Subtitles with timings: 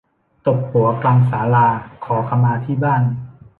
[0.45, 1.67] ตบหัวกลางศาลา
[2.05, 3.01] ขอขมาที่บ้าน